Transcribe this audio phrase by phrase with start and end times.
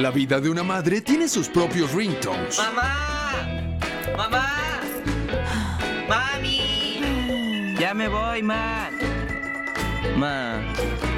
[0.00, 2.56] La vida de una madre tiene sus propios ringtones.
[2.56, 3.76] ¡Mamá!
[4.16, 4.80] ¡Mamá!
[6.08, 7.74] ¡Mami!
[7.78, 8.88] Ya me voy, ma.
[10.16, 10.62] Ma,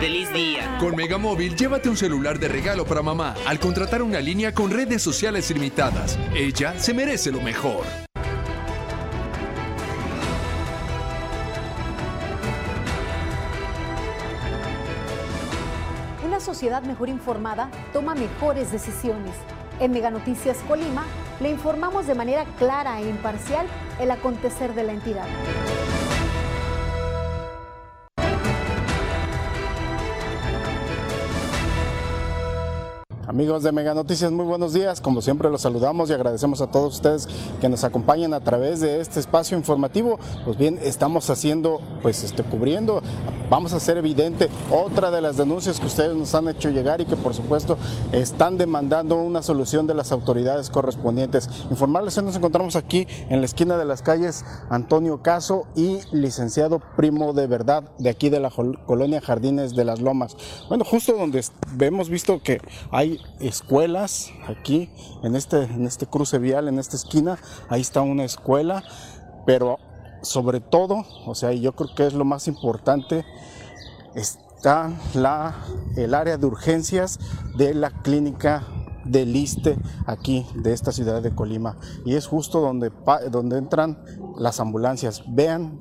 [0.00, 0.78] feliz día.
[0.80, 5.00] Con Megamóvil, llévate un celular de regalo para mamá al contratar una línea con redes
[5.00, 6.18] sociales ilimitadas.
[6.34, 8.01] Ella se merece lo mejor.
[16.42, 19.32] Sociedad mejor informada toma mejores decisiones.
[19.80, 21.04] En Mega Noticias Colima
[21.40, 23.66] le informamos de manera clara e imparcial
[23.98, 25.26] el acontecer de la entidad.
[33.32, 35.00] Amigos de Mega Noticias, muy buenos días.
[35.00, 37.26] Como siempre los saludamos y agradecemos a todos ustedes
[37.62, 40.20] que nos acompañan a través de este espacio informativo.
[40.44, 43.00] Pues bien, estamos haciendo, pues este, cubriendo,
[43.52, 47.04] vamos a hacer evidente otra de las denuncias que ustedes nos han hecho llegar y
[47.04, 47.76] que por supuesto
[48.10, 51.50] están demandando una solución de las autoridades correspondientes.
[51.70, 56.80] Informarles que nos encontramos aquí en la esquina de las calles Antonio Caso y licenciado
[56.96, 60.34] Primo de Verdad de aquí de la colonia Jardines de las Lomas.
[60.70, 61.44] Bueno, justo donde
[61.78, 62.58] hemos visto que
[62.90, 64.88] hay escuelas aquí
[65.22, 68.82] en este, en este cruce vial, en esta esquina, ahí está una escuela,
[69.44, 69.78] pero
[70.22, 73.24] sobre todo, o sea, yo creo que es lo más importante,
[74.14, 75.54] está la,
[75.96, 77.18] el área de urgencias
[77.56, 78.66] de la clínica
[79.04, 82.92] del ISTE aquí de esta ciudad de Colima y es justo donde,
[83.30, 83.98] donde entran
[84.36, 85.22] las ambulancias.
[85.28, 85.80] Vean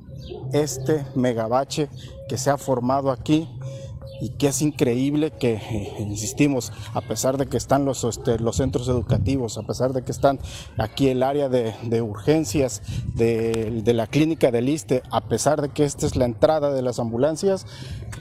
[0.52, 1.88] este megabache
[2.28, 3.48] que se ha formado aquí
[4.22, 8.58] y que es increíble que, eh, insistimos, a pesar de que están los, este, los
[8.58, 10.38] centros educativos, a pesar de que están
[10.78, 12.82] aquí el área de, urgencias
[13.16, 16.82] de, de, la clínica del ISTE, a pesar de que esta es la entrada de
[16.82, 17.66] las ambulancias,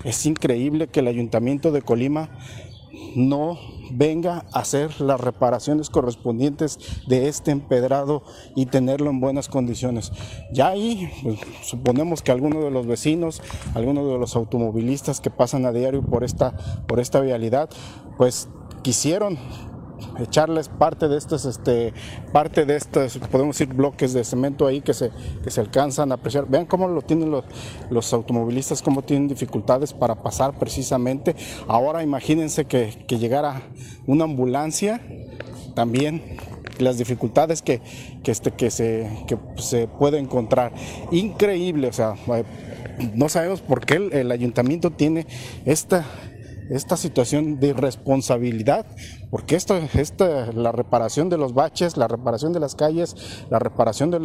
[0.03, 2.31] es increíble que el ayuntamiento de Colima
[3.15, 3.57] no
[3.91, 8.23] venga a hacer las reparaciones correspondientes de este empedrado
[8.55, 10.11] y tenerlo en buenas condiciones.
[10.51, 13.41] Ya ahí pues, suponemos que algunos de los vecinos,
[13.75, 16.55] algunos de los automovilistas que pasan a diario por esta,
[16.87, 17.69] por esta vialidad,
[18.17, 18.49] pues
[18.81, 19.37] quisieron
[20.19, 21.93] echarles parte de estos, este,
[22.31, 25.11] parte de estos, podemos decir, bloques de cemento ahí que se,
[25.43, 26.47] que se alcanzan a apreciar.
[26.47, 27.45] Vean cómo lo tienen los,
[27.89, 31.35] los automovilistas, cómo tienen dificultades para pasar precisamente.
[31.67, 33.61] Ahora imagínense que, que llegara
[34.07, 35.01] una ambulancia
[35.75, 36.37] también
[36.79, 37.81] las dificultades que,
[38.23, 40.73] que, este, que, se, que se puede encontrar.
[41.11, 42.15] Increíble, o sea,
[43.13, 45.27] no sabemos por qué el, el ayuntamiento tiene
[45.65, 46.05] esta,
[46.69, 48.85] esta situación de irresponsabilidad
[49.31, 53.15] porque esto, esta, la reparación de los baches, la reparación de las calles,
[53.49, 54.19] la reparación de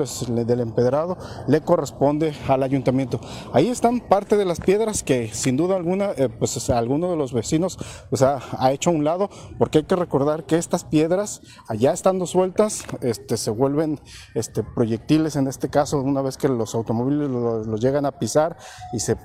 [0.44, 3.20] del empedrado le corresponde al ayuntamiento.
[3.52, 7.32] Ahí están parte de las piedras que sin duda alguna, eh, pues alguno de los
[7.32, 7.78] vecinos
[8.10, 8.40] pues, ha,
[8.72, 13.36] hecho a un lado, porque hay que recordar que estas piedras, allá estando sueltas, este,
[13.36, 14.00] se vuelven
[14.34, 18.56] este, proyectiles en este caso, una vez que los automóviles los, llegan a pisar
[18.92, 19.16] y se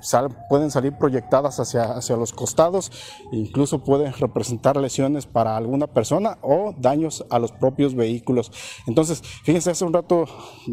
[0.48, 2.92] pueden salir proyectadas hacia, hacia los costados,
[3.32, 8.52] incluso pueden representar lesiones para algún una persona o daños a los propios vehículos.
[8.86, 10.24] Entonces, fíjense, hace un rato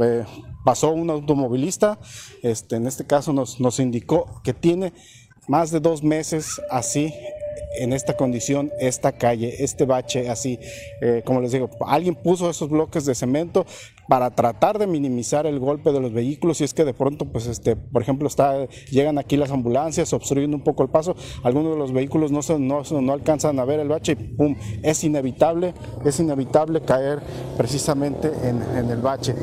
[0.02, 0.26] eh,
[0.64, 2.00] pasó un automovilista,
[2.44, 4.94] este, en este caso nos, nos indicó que tiene
[5.48, 7.14] más de dos meses así
[7.78, 10.60] en esta condición esta calle, este bache así,
[11.02, 13.66] eh, como les digo, alguien puso esos bloques de cemento
[14.10, 17.46] para tratar de minimizar el golpe de los vehículos y es que de pronto, pues,
[17.46, 21.78] este, por ejemplo, está, llegan aquí las ambulancias obstruyendo un poco el paso, algunos de
[21.78, 26.20] los vehículos no, no, no alcanzan a ver el bache y pum, es inevitable, es
[26.20, 27.20] inevitable caer
[27.56, 29.36] precisamente en, el bache.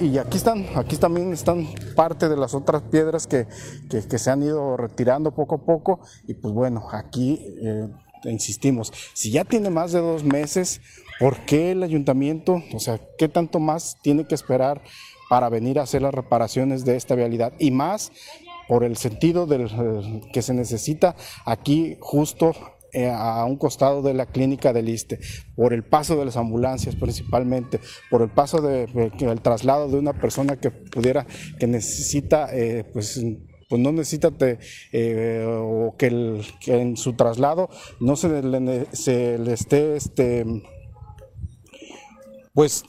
[0.00, 3.46] Y, aquí están, aquí también están parte de las otras piedras que,
[3.90, 7.88] que, se han ido retirando poco a poco y pues bueno, aquí eh,
[8.24, 10.80] insistimos, si ya tiene más de dos meses,
[11.18, 14.82] ¿por qué el ayuntamiento, o sea, qué tanto más tiene que esperar
[15.28, 17.52] para venir a hacer las reparaciones de esta vialidad?
[17.58, 18.12] Y más
[18.68, 22.52] por el sentido del, eh, que se necesita aquí justo
[22.92, 25.18] eh, a un costado de la clínica del ISTE,
[25.54, 27.80] por el paso de las ambulancias principalmente,
[28.10, 31.26] por el paso del de, traslado de una persona que pudiera,
[31.58, 32.48] que necesita,
[32.92, 33.20] pues
[33.68, 34.30] pues no necesita
[34.92, 37.68] eh, o que, en su traslado
[38.00, 38.86] no se le,
[39.52, 40.46] esté, este,
[42.54, 42.84] pues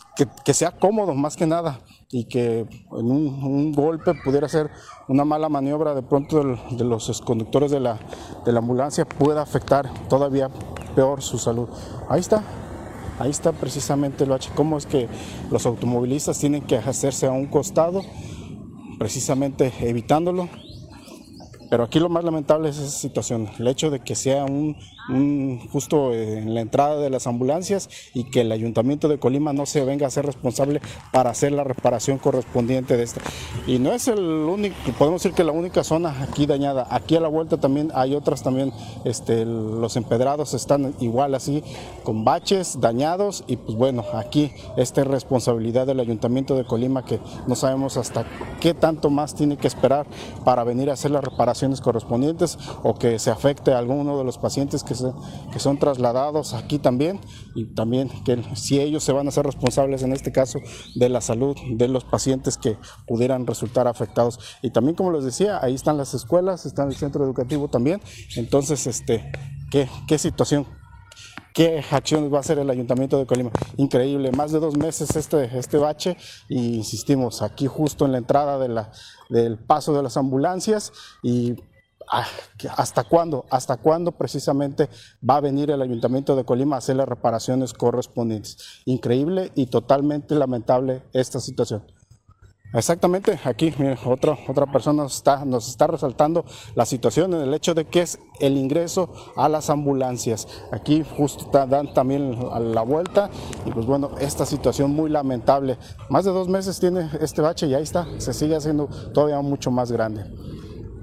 [0.45, 1.81] que, sea cómodo más que nada
[2.11, 4.69] y que en un, golpe pudiera ser
[5.07, 7.99] una mala maniobra de pronto de, los conductores de la,
[8.45, 10.49] de la ambulancia pueda afectar todavía
[10.95, 11.67] peor su salud.
[12.07, 12.43] Ahí está,
[13.19, 14.51] ahí está precisamente el H.
[14.55, 15.09] Cómo es que
[15.51, 18.03] los automovilistas tienen que hacerse a un costado,
[18.99, 20.49] precisamente evitándolo
[21.69, 24.77] Pero aquí lo más lamentable es esa situación, el hecho de que sea un,
[25.71, 29.83] justo en la entrada de las ambulancias y que el ayuntamiento de Colima no se
[29.85, 30.81] venga a ser responsable
[31.11, 33.21] para hacer la reparación correspondiente de esta.
[33.65, 36.87] Y no es el único, podemos decir que la única zona aquí dañada.
[36.89, 38.71] Aquí a la vuelta también hay otras también,
[39.05, 41.63] este, los empedrados están igual así,
[42.03, 47.19] con baches dañados y pues bueno, aquí esta es responsabilidad del ayuntamiento de Colima que
[47.47, 48.25] no sabemos hasta
[48.59, 50.05] qué tanto más tiene que esperar
[50.43, 51.23] para venir a hacer las
[51.81, 54.93] correspondientes o que se afecte a alguno de los pacientes que,
[55.51, 57.19] que son trasladados aquí también
[57.55, 60.59] y también que si ellos se van a ser responsables en este caso
[60.95, 62.77] de la salud de los pacientes que
[63.07, 64.39] pudieran resultar afectados.
[64.61, 68.01] Y también como les decía, ahí están las escuelas, está el centro educativo también.
[68.35, 69.31] Entonces, este,
[69.71, 70.65] ¿qué, qué situación?
[71.53, 73.51] ¿Qué acciones va a hacer el Ayuntamiento de Colima?
[73.77, 76.15] Increíble, más de dos meses este, este bache
[76.47, 78.91] y insistimos, aquí justo en la entrada de la,
[79.29, 80.93] del paso de las ambulancias
[81.23, 81.55] y
[82.11, 82.27] ah,
[82.75, 83.45] ¿Hasta cuándo?
[83.49, 84.89] ¿Hasta cuándo precisamente
[85.27, 88.81] va a venir el Ayuntamiento de Colima a hacer las reparaciones correspondientes?
[88.85, 91.96] Increíble y totalmente lamentable esta situación.
[92.73, 93.73] Exactamente, aquí
[94.05, 96.43] otra, otra persona está, nos está resaltando
[96.75, 100.47] la situación en el hecho de que es el ingreso a las ambulancias.
[100.71, 102.37] Aquí justo dan también
[102.73, 103.29] la vuelta
[103.65, 105.77] y pues bueno, esta situación muy lamentable.
[106.09, 109.71] Más de dos meses tiene este bache y ahí está, se sigue haciendo todavía mucho
[109.71, 110.25] más grande.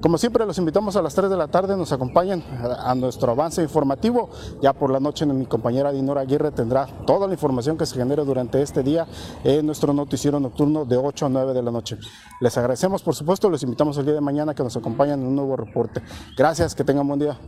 [0.04, 2.44] Como siempre, los invitamos a las 3 de la tarde, nos acompañan
[2.78, 4.28] a, nuestro avance informativo.
[4.60, 8.22] Ya por la noche mi compañera Dinora Aguirre tendrá toda la información que se genere
[8.22, 9.06] durante este día
[9.44, 11.96] en nuestro noticiero nocturno de 8 a 9 de la noche.
[12.38, 15.36] Les agradecemos, por supuesto, los invitamos el día de mañana que nos acompañen en un
[15.36, 16.02] nuevo reporte.
[16.36, 17.38] Gracias, que tengan buen día.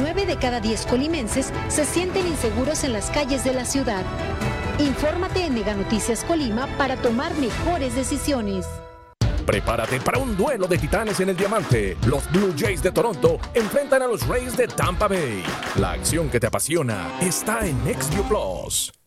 [0.00, 4.02] 9 de cada 10 colimenses se sienten inseguros en las calles de la ciudad.
[4.80, 8.66] Infórmate en Mega Noticias Colima para tomar mejores decisiones.
[9.44, 11.96] Prepárate para un duelo de titanes en el diamante.
[12.06, 15.42] Los Blue Jays de Toronto enfrentan a los Rays de Tampa Bay.
[15.76, 19.03] La acción que te apasiona está en NextView Plus.